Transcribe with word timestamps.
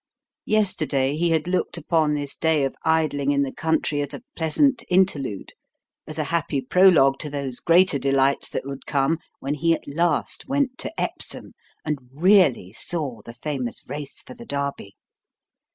Yesterday, 0.47 1.15
he 1.15 1.29
had 1.29 1.45
looked 1.45 1.77
upon 1.77 2.15
this 2.15 2.35
day 2.35 2.63
of 2.65 2.73
idling 2.83 3.29
in 3.29 3.43
the 3.43 3.51
country 3.51 4.01
as 4.01 4.15
a 4.15 4.23
pleasant 4.35 4.83
interlude, 4.89 5.53
as 6.07 6.17
a 6.17 6.23
happy 6.33 6.59
prologue 6.59 7.19
to 7.19 7.29
those 7.29 7.59
greater 7.59 7.99
delights 7.99 8.49
that 8.49 8.65
would 8.65 8.87
come 8.87 9.19
when 9.41 9.53
he 9.53 9.75
at 9.75 9.87
last 9.87 10.47
went 10.47 10.75
to 10.79 10.91
Epsom 10.99 11.53
and 11.85 11.99
really 12.11 12.73
saw 12.73 13.21
the 13.21 13.35
famous 13.35 13.87
race 13.87 14.21
for 14.21 14.33
the 14.33 14.43
Derby. 14.47 14.95